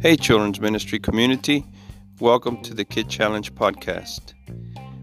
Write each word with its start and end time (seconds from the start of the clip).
Hey, 0.00 0.14
children's 0.14 0.60
ministry 0.60 1.00
community. 1.00 1.64
Welcome 2.20 2.62
to 2.62 2.74
the 2.74 2.84
Kid 2.84 3.08
Challenge 3.08 3.52
podcast. 3.56 4.34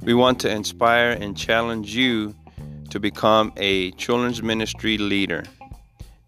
We 0.01 0.13
want 0.13 0.39
to 0.39 0.49
inspire 0.49 1.11
and 1.11 1.35
challenge 1.35 1.93
you 1.93 2.33
to 2.89 3.01
become 3.01 3.51
a 3.57 3.91
children's 3.91 4.41
ministry 4.41 4.97
leader, 4.97 5.43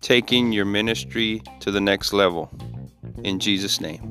taking 0.02 0.52
your 0.52 0.66
ministry 0.66 1.42
to 1.62 1.72
the 1.72 1.80
next 1.80 2.12
level. 2.12 2.52
In 3.24 3.40
Jesus' 3.40 3.80
name. 3.80 4.02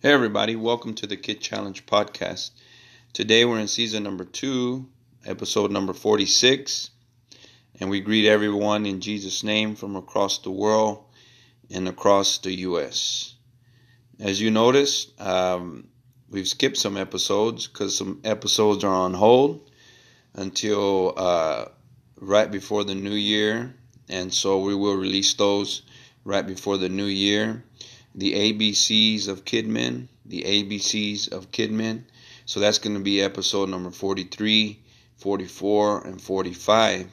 Hey, 0.00 0.12
everybody, 0.12 0.54
welcome 0.54 0.94
to 0.94 1.08
the 1.08 1.16
Kid 1.16 1.40
Challenge 1.40 1.84
podcast. 1.86 2.52
Today 3.12 3.44
we're 3.44 3.58
in 3.58 3.66
season 3.66 4.04
number 4.04 4.24
two, 4.24 4.88
episode 5.24 5.70
number 5.70 5.92
46, 5.92 6.90
and 7.78 7.90
we 7.90 8.00
greet 8.00 8.26
everyone 8.26 8.86
in 8.86 9.00
Jesus' 9.00 9.42
name 9.42 9.74
from 9.74 9.96
across 9.96 10.38
the 10.38 10.50
world 10.50 11.04
and 11.70 11.88
across 11.88 12.38
the 12.38 12.52
U.S. 12.52 13.34
As 14.18 14.40
you 14.40 14.50
notice, 14.50 15.08
um, 15.18 15.88
we've 16.28 16.48
skipped 16.48 16.76
some 16.76 16.96
episodes 16.96 17.66
because 17.66 17.96
some 17.96 18.20
episodes 18.24 18.84
are 18.84 18.94
on 18.94 19.14
hold 19.14 19.70
until 20.34 21.14
uh, 21.16 21.64
right 22.20 22.50
before 22.50 22.84
the 22.84 22.94
new 22.94 23.14
year, 23.14 23.74
and 24.08 24.32
so 24.32 24.60
we 24.60 24.74
will 24.74 24.96
release 24.96 25.34
those 25.34 25.82
right 26.24 26.46
before 26.46 26.78
the 26.78 26.88
new 26.88 27.06
year 27.06 27.64
the 28.14 28.32
ABCs 28.34 29.28
of 29.28 29.44
Kidmin, 29.44 30.08
the 30.26 30.42
ABCs 30.42 31.30
of 31.32 31.50
Kidmin. 31.50 32.04
So 32.44 32.60
that's 32.60 32.78
going 32.78 32.96
to 32.96 33.02
be 33.02 33.22
episode 33.22 33.68
number 33.68 33.90
43, 33.90 34.80
44, 35.20 36.06
and 36.06 36.20
45. 36.20 37.06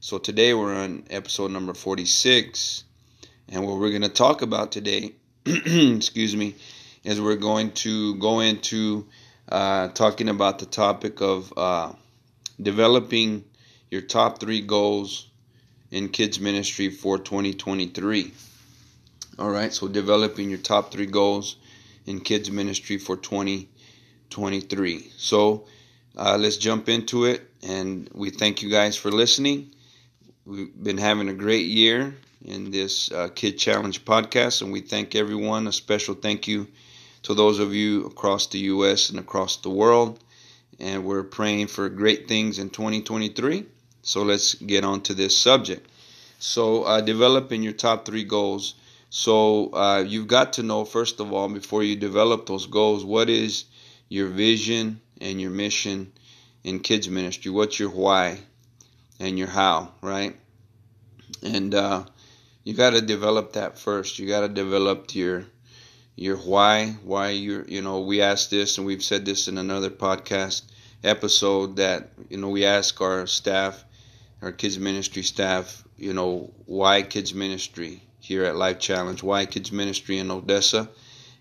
So 0.00 0.16
today 0.16 0.54
we're 0.54 0.74
on 0.74 1.04
episode 1.10 1.50
number 1.50 1.74
46. 1.74 2.84
And 3.50 3.66
what 3.66 3.78
we're 3.78 3.90
going 3.90 4.00
to 4.00 4.08
talk 4.08 4.40
about 4.40 4.72
today, 4.72 5.12
excuse 5.44 6.34
me, 6.34 6.54
is 7.04 7.20
we're 7.20 7.36
going 7.36 7.72
to 7.72 8.14
go 8.16 8.40
into 8.40 9.06
uh, 9.50 9.88
talking 9.88 10.30
about 10.30 10.58
the 10.58 10.64
topic 10.64 11.20
of 11.20 11.52
uh, 11.54 11.92
developing 12.62 13.44
your 13.90 14.00
top 14.00 14.40
three 14.40 14.62
goals 14.62 15.28
in 15.90 16.08
kids 16.08 16.40
ministry 16.40 16.88
for 16.88 17.18
2023. 17.18 18.32
All 19.38 19.50
right, 19.50 19.72
so 19.72 19.86
developing 19.86 20.48
your 20.48 20.60
top 20.60 20.92
three 20.92 21.06
goals 21.06 21.56
in 22.06 22.20
kids 22.20 22.50
ministry 22.50 22.96
for 22.96 23.18
2023. 23.18 25.10
So 25.18 25.66
uh, 26.16 26.36
let's 26.38 26.56
jump 26.56 26.88
into 26.88 27.24
it, 27.24 27.42
and 27.62 28.08
we 28.12 28.30
thank 28.30 28.62
you 28.62 28.70
guys 28.70 28.96
for 28.96 29.10
listening. 29.10 29.70
We've 30.44 30.72
been 30.82 30.98
having 30.98 31.28
a 31.28 31.34
great 31.34 31.66
year 31.66 32.14
in 32.44 32.70
this 32.70 33.10
uh, 33.12 33.28
Kid 33.34 33.58
Challenge 33.58 34.04
podcast, 34.04 34.62
and 34.62 34.72
we 34.72 34.80
thank 34.80 35.14
everyone. 35.14 35.66
A 35.66 35.72
special 35.72 36.14
thank 36.14 36.48
you 36.48 36.66
to 37.22 37.34
those 37.34 37.58
of 37.58 37.74
you 37.74 38.06
across 38.06 38.46
the 38.46 38.58
U.S. 38.58 39.10
and 39.10 39.18
across 39.18 39.56
the 39.58 39.70
world. 39.70 40.18
And 40.78 41.04
we're 41.04 41.24
praying 41.24 41.66
for 41.66 41.88
great 41.88 42.26
things 42.26 42.58
in 42.58 42.70
2023. 42.70 43.66
So 44.02 44.22
let's 44.22 44.54
get 44.54 44.82
on 44.82 45.02
to 45.02 45.14
this 45.14 45.36
subject. 45.36 45.86
So, 46.38 46.84
uh, 46.84 47.02
developing 47.02 47.62
your 47.62 47.74
top 47.74 48.06
three 48.06 48.24
goals 48.24 48.74
so 49.10 49.74
uh, 49.74 50.04
you've 50.06 50.28
got 50.28 50.52
to 50.54 50.62
know, 50.62 50.84
first 50.84 51.18
of 51.18 51.32
all, 51.32 51.48
before 51.48 51.82
you 51.82 51.96
develop 51.96 52.46
those 52.46 52.66
goals, 52.66 53.04
what 53.04 53.28
is 53.28 53.64
your 54.08 54.28
vision 54.28 55.00
and 55.20 55.40
your 55.40 55.50
mission 55.50 56.12
in 56.64 56.80
kids 56.80 57.08
ministry? 57.08 57.50
What's 57.50 57.78
your 57.78 57.90
why 57.90 58.38
and 59.18 59.38
your 59.38 59.48
how, 59.48 59.92
right? 60.02 60.36
And 61.42 61.74
uh, 61.74 62.04
you 62.64 62.74
got 62.74 62.90
to 62.90 63.00
develop 63.00 63.54
that 63.54 63.78
first. 63.78 64.18
You 64.18 64.28
got 64.28 64.40
to 64.40 64.48
develop 64.48 65.14
your 65.14 65.46
your 66.16 66.36
why. 66.36 66.96
Why 67.04 67.30
you're, 67.30 67.66
you 67.66 67.82
know, 67.82 68.00
we 68.00 68.20
asked 68.20 68.50
this 68.50 68.78
and 68.78 68.86
we've 68.86 69.02
said 69.02 69.24
this 69.24 69.48
in 69.48 69.58
another 69.58 69.90
podcast 69.90 70.62
episode 71.02 71.76
that 71.76 72.10
you 72.28 72.36
know 72.36 72.50
we 72.50 72.64
ask 72.64 73.00
our 73.00 73.26
staff, 73.26 73.84
our 74.42 74.52
kids 74.52 74.78
ministry 74.78 75.22
staff, 75.22 75.84
you 75.96 76.12
know, 76.12 76.52
why 76.66 77.02
kids 77.02 77.32
ministry 77.32 78.02
here 78.20 78.44
at 78.44 78.54
Life 78.54 78.78
Challenge 78.78 79.22
why 79.22 79.46
Kids 79.46 79.72
Ministry 79.72 80.18
in 80.18 80.30
Odessa, 80.30 80.88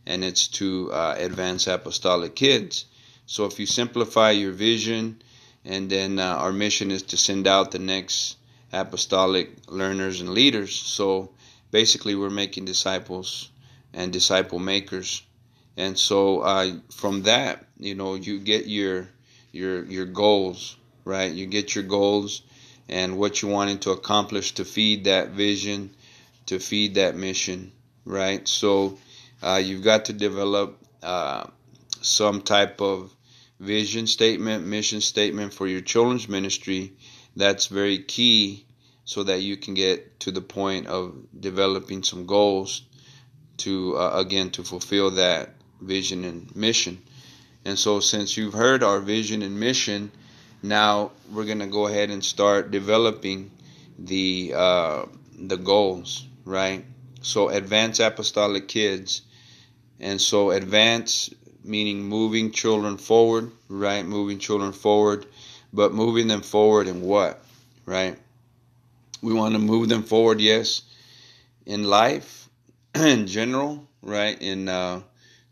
and 0.06 0.23
it's 0.23 0.47
to 0.47 0.91
uh, 0.91 1.16
advance 1.17 1.67
apostolic 1.67 2.35
kids. 2.35 2.85
So 3.29 3.45
if 3.45 3.59
you 3.59 3.67
simplify 3.67 4.31
your 4.31 4.53
vision, 4.53 5.22
and 5.63 5.88
then 5.88 6.17
uh, 6.17 6.23
our 6.38 6.51
mission 6.51 6.90
is 6.90 7.03
to 7.03 7.17
send 7.17 7.45
out 7.45 7.69
the 7.69 7.78
next 7.78 8.38
apostolic 8.73 9.51
learners 9.67 10.19
and 10.19 10.31
leaders. 10.31 10.75
So 10.75 11.29
basically, 11.69 12.16
we're 12.16 12.31
making 12.31 12.66
disciples 12.66 13.51
and 13.94 14.12
disciple 14.12 14.57
makers. 14.57 15.22
And 15.78 15.95
so 15.95 16.40
uh, 16.40 16.72
from 16.90 17.22
that, 17.23 17.67
you 17.78 17.94
know, 17.94 18.16
you 18.16 18.40
get 18.40 18.66
your 18.66 19.07
your 19.51 19.85
your 19.85 20.07
goals, 20.07 20.75
right? 21.06 21.31
You 21.31 21.46
get 21.46 21.75
your 21.75 21.84
goals 21.84 22.41
and 22.88 23.19
what 23.19 23.44
you 23.44 23.47
wanted 23.47 23.84
to 23.84 23.91
accomplish 23.91 24.53
to 24.53 24.66
feed 24.66 25.03
that 25.03 25.29
vision 25.29 25.91
to 26.47 26.57
feed 26.57 26.96
that 26.96 27.16
mission, 27.16 27.72
right? 28.06 28.47
So 28.47 28.97
uh, 29.44 29.61
you've 29.63 29.84
got 29.84 30.06
to 30.06 30.13
develop 30.13 30.79
uh, 31.03 31.46
some 32.01 32.41
type 32.41 32.81
of 32.81 33.16
vision 33.59 34.08
statement, 34.08 34.66
mission 34.66 35.02
statement 35.02 35.53
for 35.53 35.68
your 35.68 35.81
children's 35.81 36.28
ministry. 36.30 36.94
That's 37.36 37.68
very 37.68 38.00
key 38.00 38.66
so 39.06 39.24
that 39.24 39.42
you 39.42 39.58
can 39.58 39.74
get 39.74 40.20
to 40.22 40.31
the 40.31 40.42
point 40.42 40.88
of 40.88 41.16
developing 41.40 42.03
some 42.03 42.25
goals 42.25 42.84
to, 43.58 43.97
uh, 43.97 44.12
again, 44.16 44.52
to 44.52 44.64
fulfill 44.64 45.12
that 45.12 45.56
vision 45.81 46.24
and 46.24 46.56
mission. 46.56 47.02
And 47.66 47.78
so, 47.78 48.00
since 48.00 48.38
you've 48.38 48.53
heard 48.53 48.84
our 48.84 49.00
vision 49.00 49.42
and 49.42 49.59
mission, 49.59 50.12
now 50.64 51.12
we're 51.31 51.46
going 51.46 51.59
to 51.59 51.68
go 51.68 51.88
ahead 51.88 52.09
and 52.09 52.24
start 52.24 52.72
developing 52.72 53.52
the 53.97 54.53
uh, 54.56 55.06
the 55.38 55.58
goals 55.58 56.26
right? 56.50 56.84
So 57.22 57.50
advance 57.50 58.00
apostolic 58.00 58.68
kids. 58.68 59.22
And 60.00 60.20
so 60.20 60.52
advance 60.52 61.30
meaning 61.69 62.03
moving 62.03 62.52
children 62.52 62.97
forward, 62.97 63.52
right? 63.69 64.06
Moving 64.06 64.40
children 64.40 64.72
forward, 64.74 65.25
but 65.72 65.94
moving 65.94 66.28
them 66.28 66.41
forward 66.41 66.88
in 66.88 67.02
what, 67.02 67.41
right? 67.85 68.18
We 69.22 69.34
want 69.34 69.53
to 69.53 69.59
move 69.59 69.88
them 69.88 70.03
forward, 70.03 70.41
yes, 70.41 70.81
in 71.66 71.84
life, 71.84 72.50
in 72.96 73.28
general, 73.28 73.88
right? 74.02 74.41
In 74.41 74.68
uh, 74.68 75.02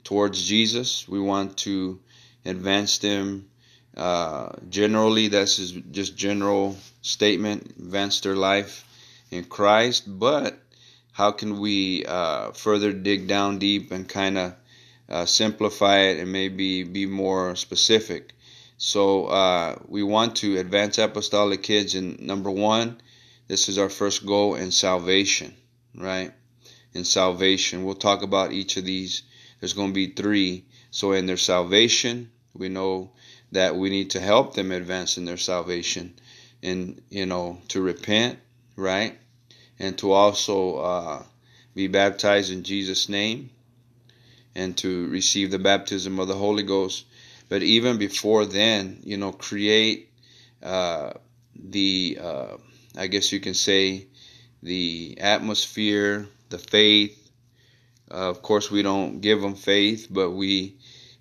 towards 0.04 0.48
Jesus, 0.48 1.08
we 1.08 1.20
want 1.20 1.58
to 1.58 2.00
advance 2.46 2.98
them. 2.98 3.50
Uh, 3.96 4.50
generally, 4.70 5.28
that's 5.28 5.58
just 5.92 6.18
general 6.18 6.78
statement. 7.02 7.76
Advance 7.78 8.22
their 8.22 8.36
life 8.36 8.86
in 9.32 9.44
Christ, 9.44 10.04
but 10.08 10.58
how 11.12 11.32
can 11.32 11.60
we 11.60 12.06
uh, 12.06 12.52
further 12.52 12.94
dig 12.94 13.28
down 13.28 13.60
deep 13.60 13.92
and 13.92 14.08
kind 14.08 14.38
of 14.38 14.54
uh, 15.10 15.26
simplify 15.26 16.00
it 16.00 16.20
and 16.20 16.32
maybe 16.32 16.84
be 16.84 17.06
more 17.06 17.56
specific. 17.56 18.34
So 18.78 19.26
uh, 19.26 19.80
we 19.88 20.04
want 20.04 20.36
to 20.38 20.58
advance 20.58 20.98
apostolic 20.98 21.64
kids 21.64 21.96
in 21.96 22.18
number 22.20 22.52
one. 22.52 23.02
This 23.48 23.70
is 23.70 23.78
our 23.78 23.90
first 23.90 24.26
goal 24.26 24.56
in 24.56 24.72
salvation, 24.72 25.56
right? 25.96 26.32
In 26.94 27.04
salvation, 27.04 27.84
we'll 27.84 27.96
talk 27.96 28.22
about 28.22 28.52
each 28.52 28.78
of 28.78 28.86
these. 28.86 29.24
There's 29.60 29.74
going 29.74 29.90
to 29.90 29.94
be 29.94 30.08
three. 30.08 30.66
So 30.92 31.14
in 31.14 31.26
their 31.26 31.38
salvation, 31.38 32.32
we 32.54 32.70
know 32.70 33.12
that 33.52 33.76
we 33.76 33.90
need 33.90 34.12
to 34.12 34.20
help 34.20 34.54
them 34.54 34.72
advance 34.72 35.18
in 35.18 35.26
their 35.26 35.38
salvation, 35.38 36.14
and 36.62 37.02
you 37.10 37.26
know 37.26 37.62
to 37.70 37.82
repent, 37.82 38.40
right? 38.76 39.18
and 39.80 39.98
to 39.98 40.12
also 40.12 40.78
uh, 40.78 41.24
be 41.76 41.88
baptized 41.88 42.52
in 42.52 42.64
Jesus' 42.64 43.10
name 43.10 43.50
and 44.58 44.76
to 44.76 45.08
receive 45.08 45.52
the 45.52 45.60
baptism 45.60 46.20
of 46.20 46.28
the 46.28 46.36
Holy 46.36 46.64
Ghost. 46.64 47.06
But 47.48 47.64
even 47.64 47.98
before 47.98 48.46
then, 48.46 49.00
you 49.04 49.16
know, 49.16 49.32
create 49.32 50.12
uh, 50.62 51.14
the, 51.56 52.18
uh, 52.22 52.58
I 52.98 53.08
guess 53.08 53.32
you 53.32 53.40
can 53.40 53.54
say, 53.54 54.08
the 54.64 55.18
atmosphere, 55.22 56.28
the 56.50 56.58
faith. 56.58 57.32
Uh, 58.10 58.30
of 58.30 58.42
course, 58.42 58.72
we 58.72 58.82
don't 58.82 59.22
give 59.22 59.40
them 59.42 59.56
faith, 59.56 60.08
but 60.10 60.32
we 60.32 60.76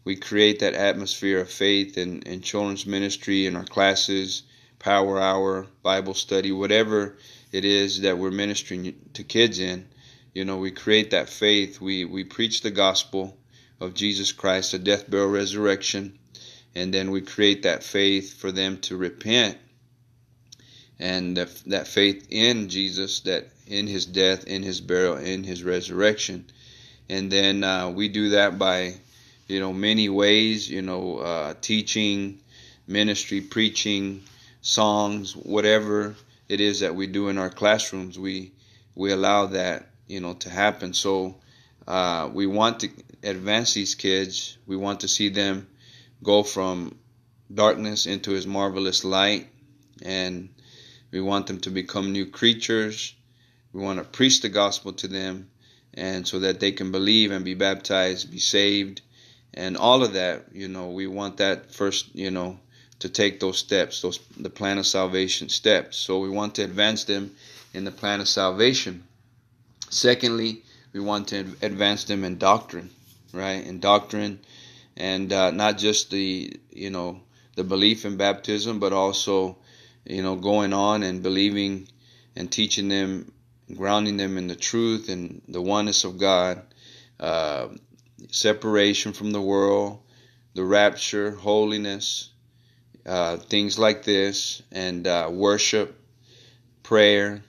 we 0.05 0.15
create 0.15 0.61
that 0.61 0.75
atmosphere 0.75 1.41
of 1.41 1.51
faith 1.51 1.99
in, 1.99 2.23
in 2.23 2.41
children's 2.41 2.87
ministry 2.87 3.45
in 3.45 3.57
our 3.57 3.65
classes, 3.65 4.45
power 4.79 5.21
hour, 5.21 5.67
Bible 5.83 6.15
study, 6.15 6.53
whatever 6.53 7.17
it 7.51 7.65
is 7.65 8.03
that 8.03 8.17
we're 8.17 8.31
ministering 8.31 8.95
to 9.15 9.25
kids 9.25 9.59
in. 9.59 9.85
You 10.37 10.45
know, 10.45 10.59
we 10.59 10.71
create 10.71 11.13
that 11.13 11.31
faith. 11.31 11.81
We 11.81 12.05
we 12.05 12.23
preach 12.23 12.61
the 12.61 12.71
gospel 12.71 13.39
of 13.81 13.95
Jesus 13.95 14.33
Christ, 14.33 14.73
the 14.73 14.79
death, 14.79 15.09
burial, 15.09 15.31
resurrection, 15.31 16.19
and 16.75 16.93
then 16.93 17.11
we 17.11 17.23
create 17.23 17.63
that 17.63 17.83
faith 17.83 18.35
for 18.35 18.53
them 18.53 18.77
to 18.83 18.99
repent 18.99 19.57
and 20.99 21.39
that, 21.39 21.49
that 21.65 21.89
faith 21.89 22.27
in 22.29 22.69
Jesus, 22.69 23.21
that 23.21 23.49
in 23.67 23.87
his 23.87 24.05
death, 24.05 24.45
in 24.45 24.63
his 24.63 24.79
burial, 24.79 25.17
in 25.17 25.43
his 25.43 25.65
resurrection. 25.65 26.45
And 27.09 27.33
then 27.33 27.65
uh, 27.65 27.89
we 27.89 28.09
do 28.09 28.29
that 28.29 28.59
by, 28.59 28.97
you 29.49 29.59
know, 29.59 29.73
many 29.73 30.11
ways, 30.11 30.69
you 30.69 30.83
know, 30.83 31.17
uh, 31.17 31.55
teaching, 31.63 32.41
ministry, 32.87 33.41
preaching, 33.41 34.23
songs, 34.61 35.35
whatever 35.35 36.15
it 36.47 36.61
is 36.61 36.81
that 36.81 36.95
we 36.95 37.07
do 37.07 37.31
in 37.31 37.39
our 37.39 37.49
classrooms, 37.49 38.19
we 38.19 38.53
we 38.95 39.13
allow 39.13 39.47
that, 39.47 39.87
you 40.07 40.21
know, 40.21 40.35
to 40.35 40.51
happen. 40.51 40.93
So 40.93 41.37
uh, 41.87 42.31
we 42.33 42.47
want 42.47 42.81
to 42.81 42.91
advance 43.23 43.75
these 43.75 43.95
kids. 43.95 44.59
We 44.67 44.77
want 44.77 45.01
to 45.01 45.09
see 45.09 45.29
them 45.29 45.69
go 46.23 46.43
from 46.43 46.99
darkness 47.53 48.07
into 48.07 48.33
His 48.33 48.47
marvelous 48.47 49.05
light, 49.05 49.49
and 50.03 50.49
we 51.11 51.21
want 51.21 51.47
them 51.47 51.61
to 51.61 51.71
become 51.71 52.13
new 52.13 52.27
creatures. 52.27 53.15
We 53.73 53.83
want 53.83 53.99
to 53.99 54.05
preach 54.05 54.41
the 54.41 54.49
gospel 54.49 54.93
to 54.95 55.09
them, 55.09 55.51
and 55.95 56.27
so 56.27 56.41
that 56.41 56.61
they 56.61 56.73
can 56.73 56.91
believe 56.93 57.31
and 57.31 57.45
be 57.45 57.55
baptized, 57.55 58.31
be 58.31 58.39
saved, 58.39 59.03
and 59.55 59.77
all 59.77 60.03
of 60.03 60.15
that. 60.15 60.47
You 60.53 60.69
know, 60.69 60.91
we 60.91 61.07
want 61.07 61.37
that 61.39 61.73
first. 61.73 62.15
You 62.15 62.31
know, 62.31 62.59
to 63.01 63.09
take 63.09 63.41
those 63.41 63.59
steps, 63.59 64.03
those 64.03 64.19
the 64.37 64.51
plan 64.51 64.79
of 64.79 64.87
salvation 64.87 65.49
steps. 65.49 65.97
So 65.97 66.19
we 66.21 66.31
want 66.31 66.55
to 66.57 66.65
advance 66.65 67.05
them 67.05 67.35
in 67.75 67.85
the 67.85 67.91
plan 67.91 68.21
of 68.21 68.29
salvation. 68.29 69.05
Secondly, 69.91 70.63
we 70.93 71.01
want 71.01 71.29
to 71.29 71.57
advance 71.63 72.05
them 72.05 72.25
in 72.25 72.39
doctrine, 72.39 72.91
right? 73.33 73.65
In 73.65 73.81
doctrine, 73.81 74.41
and 74.97 75.33
uh, 75.33 75.51
not 75.51 75.79
just 75.79 76.11
the 76.11 76.59
you 76.71 76.91
know 76.91 77.21
the 77.55 77.65
belief 77.65 78.05
in 78.05 78.17
baptism, 78.17 78.81
but 78.81 78.93
also 78.93 79.57
you 80.05 80.23
know 80.23 80.37
going 80.37 80.73
on 80.73 81.03
and 81.03 81.23
believing 81.23 81.89
and 82.35 82.51
teaching 82.51 82.89
them, 82.89 83.33
grounding 83.75 84.17
them 84.17 84.39
in 84.39 84.47
the 84.47 84.57
truth 84.57 85.09
and 85.09 85.43
the 85.49 85.63
oneness 85.63 86.05
of 86.05 86.19
God, 86.19 86.63
uh, 87.21 87.69
separation 88.31 89.13
from 89.13 89.31
the 89.31 89.41
world, 89.41 90.01
the 90.55 90.65
rapture, 90.65 91.33
holiness, 91.33 92.31
uh, 93.07 93.37
things 93.37 93.79
like 93.79 94.05
this, 94.05 94.63
and 94.73 95.07
uh, 95.07 95.29
worship, 95.33 95.99
prayer, 96.83 97.43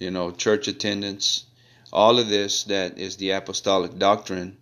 you 0.00 0.10
know, 0.10 0.32
church 0.32 0.66
attendance, 0.66 1.44
all 1.92 2.18
of 2.18 2.28
this 2.28 2.64
that 2.64 2.98
is 2.98 3.16
the 3.16 3.30
apostolic 3.30 3.96
doctrine. 3.98 4.56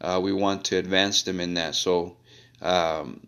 Uh, 0.00 0.20
we 0.22 0.32
want 0.32 0.64
to 0.66 0.76
advance 0.76 1.22
them 1.22 1.40
in 1.40 1.54
that. 1.54 1.74
So, 1.74 2.16
um, 2.60 3.26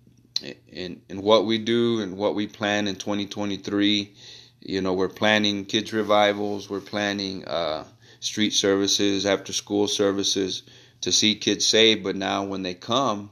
in 0.68 1.00
in 1.08 1.22
what 1.22 1.44
we 1.46 1.58
do 1.58 2.00
and 2.00 2.16
what 2.16 2.36
we 2.36 2.46
plan 2.46 2.86
in 2.86 2.94
2023, 2.94 4.12
you 4.60 4.80
know, 4.80 4.92
we're 4.92 5.08
planning 5.08 5.64
kids 5.64 5.92
revivals, 5.92 6.70
we're 6.70 6.80
planning 6.80 7.44
uh, 7.44 7.84
street 8.20 8.52
services, 8.52 9.26
after 9.26 9.52
school 9.52 9.88
services 9.88 10.62
to 11.00 11.10
see 11.10 11.34
kids 11.34 11.66
saved. 11.66 12.04
But 12.04 12.14
now 12.14 12.44
when 12.44 12.62
they 12.62 12.74
come, 12.74 13.30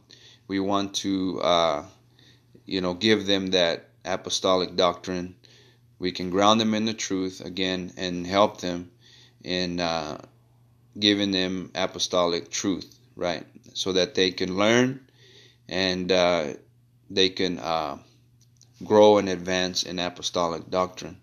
we 0.48 0.58
want 0.58 0.94
to 0.96 1.40
uh, 1.40 1.84
you 2.66 2.80
know, 2.80 2.94
give 2.94 3.26
them 3.26 3.48
that 3.48 3.88
apostolic 4.04 4.76
doctrine. 4.76 5.34
We 6.02 6.10
can 6.10 6.30
ground 6.30 6.60
them 6.60 6.74
in 6.74 6.84
the 6.84 6.94
truth 6.94 7.40
again 7.40 7.92
and 7.96 8.26
help 8.26 8.60
them 8.60 8.90
in 9.44 9.78
uh, 9.78 10.18
giving 10.98 11.30
them 11.30 11.70
apostolic 11.76 12.50
truth, 12.50 12.92
right? 13.14 13.46
So 13.74 13.92
that 13.92 14.16
they 14.16 14.32
can 14.32 14.56
learn 14.56 14.98
and 15.68 16.10
uh, 16.10 16.54
they 17.08 17.28
can 17.28 17.60
uh, 17.60 17.98
grow 18.82 19.18
and 19.18 19.28
advance 19.28 19.84
in 19.84 20.00
apostolic 20.00 20.68
doctrine 20.68 21.18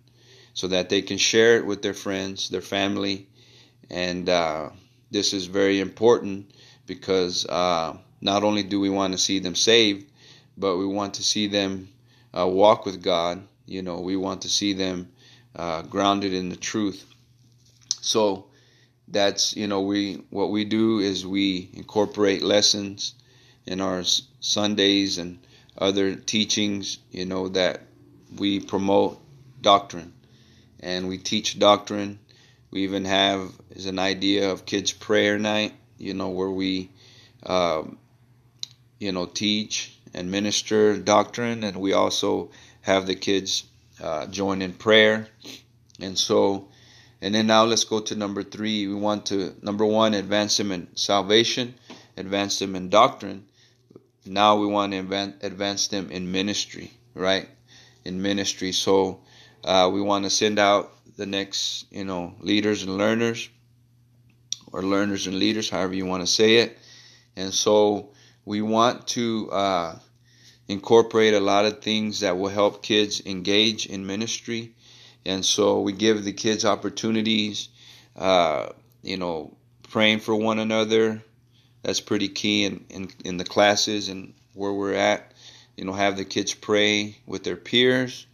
so 0.54 0.68
that 0.70 0.88
they 0.88 1.02
can 1.02 1.18
share 1.18 1.58
it 1.58 1.66
with 1.66 1.82
their 1.82 1.94
friends, 1.94 2.48
their 2.48 2.62
family. 2.62 3.28
And 3.90 4.30
uh, 4.30 4.70
this 5.12 5.34
is 5.34 5.48
very 5.48 5.82
important 5.82 6.52
because 6.86 7.46
uh, 7.46 7.98
not 8.22 8.46
only 8.46 8.64
do 8.64 8.80
we 8.80 8.90
want 8.90 9.12
to 9.12 9.20
see 9.20 9.40
them 9.40 9.56
saved, 9.56 10.10
but 10.58 10.78
we 10.78 10.86
want 10.86 11.16
to 11.16 11.24
see 11.24 11.48
them 11.48 11.90
uh, 12.34 12.48
walk 12.48 12.86
with 12.86 13.04
God. 13.04 13.46
You 13.70 13.84
know, 13.84 14.00
we 14.00 14.16
want 14.16 14.42
to 14.42 14.50
see 14.50 14.74
them 14.74 15.10
uh, 15.56 15.84
grounded 15.84 16.34
in 16.34 16.50
the 16.50 16.56
truth. 16.56 17.06
So 18.02 18.46
that's 19.08 19.56
you 19.56 19.68
know 19.68 19.82
we 19.82 20.24
what 20.32 20.50
we 20.50 20.66
do 20.66 21.00
is 21.00 21.26
we 21.26 21.70
incorporate 21.74 22.42
lessons 22.42 23.14
in 23.68 23.80
our 23.80 24.04
Sundays 24.40 25.20
and 25.20 25.38
other 25.78 26.16
teachings. 26.16 26.98
You 27.12 27.26
know 27.26 27.48
that 27.50 27.82
we 28.38 28.60
promote 28.60 29.20
doctrine 29.62 30.14
and 30.80 31.08
we 31.08 31.20
teach 31.20 31.60
doctrine. 31.60 32.18
We 32.72 32.84
even 32.84 33.06
have 33.06 33.52
is 33.70 33.86
an 33.86 34.00
idea 34.00 34.52
of 34.52 34.66
kids 34.66 34.92
prayer 34.92 35.38
night. 35.38 35.74
You 36.00 36.16
know 36.16 36.30
where 36.30 36.50
we, 36.50 36.90
uh, 37.44 37.84
you 39.00 39.12
know, 39.12 39.26
teach 39.28 39.96
and 40.14 40.32
minister 40.32 40.98
doctrine, 40.98 41.64
and 41.64 41.78
we 41.78 41.94
also 41.94 42.50
have 42.90 43.06
the 43.06 43.16
kids 43.16 43.66
uh, 44.02 44.26
join 44.28 44.62
in 44.62 44.74
prayer. 44.74 45.28
And 46.02 46.18
so, 46.18 46.70
and 47.22 47.36
then 47.36 47.46
now 47.46 47.66
let's 47.66 47.84
go 47.84 48.00
to 48.00 48.16
number 48.16 48.44
three. 48.44 48.88
We 48.88 48.96
want 48.96 49.28
to, 49.28 49.54
number 49.62 49.86
one, 49.86 50.14
advance 50.16 50.58
them 50.58 50.72
in 50.72 50.88
salvation, 50.96 51.76
advance 52.18 52.58
them 52.60 52.76
in 52.76 52.90
doctrine. 52.90 53.46
Now 54.26 54.58
we 54.58 54.68
want 54.68 54.94
to 54.94 55.34
advance 55.42 55.88
them 55.90 56.10
in 56.10 56.32
ministry, 56.32 56.92
right? 57.14 57.48
In 58.06 58.22
ministry. 58.22 58.72
So 58.72 59.22
uh, 59.64 59.90
we 59.94 60.02
want 60.02 60.24
to 60.26 60.30
send 60.30 60.58
out 60.58 60.92
the 61.16 61.26
next, 61.26 61.86
you 61.92 62.06
know, 62.06 62.34
leaders 62.40 62.84
and 62.84 62.98
learners, 62.98 63.50
or 64.72 64.82
learners 64.84 65.28
and 65.28 65.38
leaders, 65.38 65.70
however 65.70 65.94
you 65.94 66.06
want 66.06 66.24
to 66.24 66.28
say 66.28 66.58
it. 66.58 66.78
And 67.36 67.54
so 67.54 68.14
we 68.46 68.62
want 68.62 69.08
to 69.10 69.52
uh, 69.52 70.00
incorporate 70.70 71.34
a 71.34 71.40
lot 71.40 71.66
of 71.66 71.82
things 71.82 72.20
that 72.20 72.38
will 72.38 72.50
help 72.50 72.84
kids 72.84 73.22
engage 73.26 73.88
in 73.88 74.06
ministry. 74.06 74.72
And 75.26 75.44
so 75.44 75.82
we 75.82 75.92
give 75.92 76.24
the 76.24 76.32
kids 76.32 76.64
opportunities, 76.64 77.70
uh, 78.16 78.70
you 79.02 79.18
know, 79.18 79.58
praying 79.90 80.20
for 80.20 80.36
one 80.36 80.60
another. 80.60 81.24
That's 81.82 82.00
pretty 82.00 82.30
key 82.30 82.66
in, 82.66 82.86
in, 82.90 83.10
in 83.26 83.38
the 83.38 83.44
classes 83.44 84.10
and 84.10 84.34
where 84.54 84.72
we're 84.72 84.94
at. 84.94 85.34
You 85.76 85.86
know, 85.86 85.94
have 85.94 86.18
the 86.18 86.26
kids 86.26 86.54
pray 86.54 87.18
with 87.26 87.44
their 87.44 87.56
peers. 87.56 88.28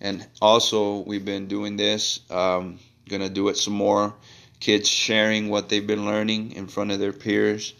And 0.00 0.26
also, 0.40 1.00
we've 1.00 1.24
been 1.24 1.48
doing 1.48 1.76
this, 1.76 2.20
um, 2.30 2.78
gonna 3.08 3.28
do 3.28 3.48
it 3.48 3.56
some 3.56 3.74
more. 3.74 4.14
Kids 4.58 4.88
sharing 4.88 5.50
what 5.50 5.68
they've 5.68 5.86
been 5.86 6.06
learning 6.06 6.52
in 6.52 6.66
front 6.66 6.92
of 6.92 6.98
their 6.98 7.12
peers 7.12 7.74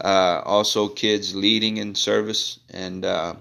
uh, 0.00 0.42
also, 0.44 0.88
kids 0.88 1.34
leading 1.34 1.76
in 1.76 1.94
service 1.94 2.58
and 2.70 3.04
uh, 3.04 3.34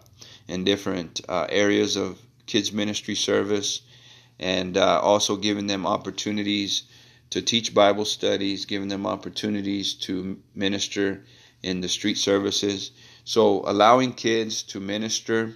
in 0.47 0.63
different 0.63 1.21
uh, 1.27 1.47
areas 1.49 1.95
of 1.95 2.21
kids 2.45 2.71
ministry 2.71 3.15
service, 3.15 3.81
and 4.39 4.77
uh, 4.77 4.99
also 5.01 5.35
giving 5.35 5.67
them 5.67 5.87
opportunities 5.87 6.83
to 7.31 7.41
teach 7.41 7.73
Bible 7.73 8.05
studies, 8.05 8.65
giving 8.65 8.87
them 8.87 9.07
opportunities 9.07 9.95
to 9.95 10.39
minister 10.53 11.25
in 11.63 11.81
the 11.81 11.89
street 11.89 12.17
services. 12.17 12.91
So, 13.25 13.63
allowing 13.65 14.13
kids 14.13 14.61
to 14.63 14.79
minister, 14.79 15.55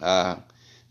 uh, 0.00 0.36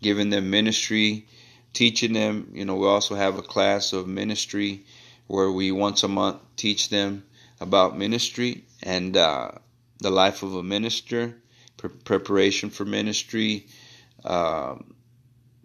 giving 0.01 0.29
them 0.29 0.49
ministry, 0.49 1.27
teaching 1.73 2.13
them. 2.13 2.51
You 2.53 2.63
know, 2.63 2.75
we 2.75 2.87
also 2.87 3.15
have 3.15 3.37
a 3.37 3.41
class 3.41 3.91
of 3.91 4.07
ministry 4.07 4.85
where 5.27 5.51
we 5.51 5.71
once 5.71 6.03
a 6.03 6.07
month 6.07 6.37
teach 6.55 6.87
them 6.89 7.23
about 7.63 7.97
ministry 7.97 8.65
and 8.83 9.15
uh, 9.15 9.51
the 9.99 10.11
life 10.11 10.43
of 10.43 10.53
a 10.53 10.61
minister, 10.61 11.33
pre- 11.77 11.89
preparation 11.89 12.69
for 12.69 12.83
ministry, 12.85 13.67
uh, 14.25 14.75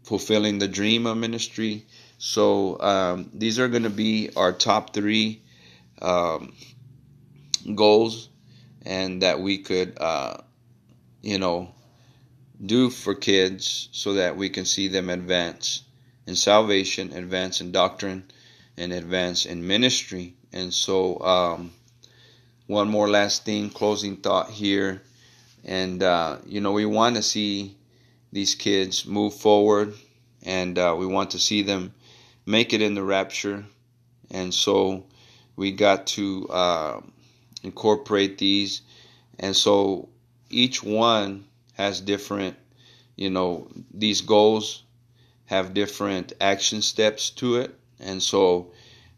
fulfilling 0.05 0.59
the 0.59 0.69
dream 0.69 1.07
of 1.07 1.17
ministry. 1.17 1.85
So 2.19 2.81
um, 2.81 3.31
these 3.35 3.59
are 3.59 3.69
going 3.69 3.83
to 3.83 3.91
be 3.91 4.31
our 4.37 4.53
top 4.53 4.95
three 4.95 5.43
um, 6.01 6.55
goals, 7.75 8.29
and 8.83 9.23
that 9.23 9.41
we 9.41 9.59
could, 9.59 9.99
uh, 10.01 10.39
you 11.21 11.39
know, 11.39 11.75
do 12.65 12.91
for 12.91 13.15
kids 13.15 13.89
so 13.93 14.15
that 14.15 14.37
we 14.37 14.49
can 14.49 14.65
see 14.65 14.89
them 14.89 15.11
advance 15.11 15.83
in 16.27 16.37
salvation, 16.37 17.13
advance 17.13 17.61
in 17.61 17.73
doctrine, 17.73 18.25
and 18.77 18.93
advance 18.93 19.47
in 19.47 19.67
ministry. 19.67 20.35
And 20.53 20.73
so, 20.73 21.21
um, 21.21 21.73
one 22.69 22.87
more 22.87 23.09
last 23.09 23.45
thing, 23.45 23.71
closing 23.71 24.17
thought 24.17 24.51
here. 24.51 25.03
And, 25.65 26.03
uh, 26.03 26.37
you 26.47 26.61
know, 26.61 26.73
we 26.73 26.87
want 26.87 27.17
to 27.17 27.23
see 27.23 27.77
these 28.31 28.55
kids 28.55 29.07
move 29.07 29.35
forward 29.35 29.95
and 30.43 30.79
uh, 30.79 30.95
we 30.97 31.07
want 31.07 31.31
to 31.31 31.39
see 31.39 31.63
them 31.63 31.93
make 32.47 32.73
it 32.73 32.83
in 32.83 32.95
the 32.95 33.03
rapture. 33.03 33.65
And 34.31 34.53
so 34.53 35.07
we 35.57 35.73
got 35.73 36.07
to 36.09 36.47
uh, 36.51 37.01
incorporate 37.63 38.37
these. 38.37 38.83
And 39.39 39.57
so 39.57 40.11
each 40.51 40.83
one 40.83 41.47
has 41.73 42.03
different, 42.03 42.55
you 43.17 43.31
know, 43.31 43.69
these 43.93 44.21
goals 44.21 44.83
have 45.47 45.73
different 45.73 46.35
action 46.39 46.83
steps 46.83 47.31
to 47.31 47.57
it. 47.57 47.75
And 47.99 48.23
so 48.23 48.73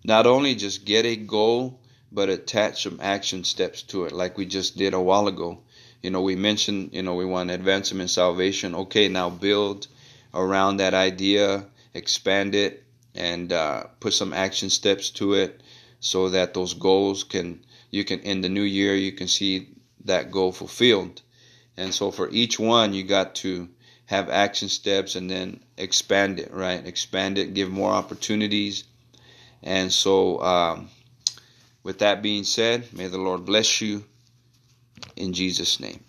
not 0.04 0.26
only 0.26 0.54
just 0.54 0.84
get 0.84 1.04
a 1.04 1.16
goal, 1.16 1.80
but 2.12 2.28
attach 2.28 2.82
some 2.82 2.98
action 3.00 3.44
steps 3.44 3.82
to 3.82 4.04
it, 4.04 4.12
like 4.12 4.36
we 4.36 4.46
just 4.46 4.76
did 4.76 4.94
a 4.94 5.00
while 5.00 5.28
ago. 5.28 5.60
You 6.02 6.10
know, 6.10 6.22
we 6.22 6.34
mentioned, 6.34 6.90
you 6.92 7.02
know, 7.02 7.14
we 7.14 7.24
want 7.24 7.48
to 7.48 7.54
advance 7.54 7.90
them 7.90 8.00
in 8.00 8.08
salvation. 8.08 8.74
Okay, 8.74 9.08
now 9.08 9.30
build 9.30 9.86
around 10.32 10.78
that 10.78 10.94
idea, 10.94 11.66
expand 11.94 12.54
it, 12.54 12.84
and 13.14 13.52
uh, 13.52 13.84
put 14.00 14.14
some 14.14 14.32
action 14.32 14.70
steps 14.70 15.10
to 15.10 15.34
it 15.34 15.60
so 16.00 16.30
that 16.30 16.54
those 16.54 16.74
goals 16.74 17.24
can, 17.24 17.64
you 17.90 18.04
can, 18.04 18.20
in 18.20 18.40
the 18.40 18.48
new 18.48 18.62
year, 18.62 18.94
you 18.94 19.12
can 19.12 19.28
see 19.28 19.68
that 20.04 20.30
goal 20.30 20.52
fulfilled. 20.52 21.20
And 21.76 21.94
so 21.94 22.10
for 22.10 22.30
each 22.30 22.58
one, 22.58 22.94
you 22.94 23.04
got 23.04 23.34
to 23.36 23.68
have 24.06 24.28
action 24.28 24.68
steps 24.68 25.14
and 25.14 25.30
then 25.30 25.60
expand 25.76 26.40
it, 26.40 26.52
right? 26.52 26.84
Expand 26.84 27.38
it, 27.38 27.54
give 27.54 27.70
more 27.70 27.92
opportunities. 27.92 28.84
And 29.62 29.92
so, 29.92 30.40
um, 30.42 30.88
with 31.82 31.98
that 32.00 32.22
being 32.22 32.44
said, 32.44 32.92
may 32.92 33.06
the 33.06 33.18
Lord 33.18 33.44
bless 33.44 33.80
you 33.80 34.04
in 35.16 35.32
Jesus' 35.32 35.80
name. 35.80 36.00